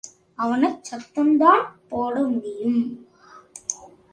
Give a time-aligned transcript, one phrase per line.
[0.37, 2.81] அவனச் சத்தந்தான் போட முடியும்.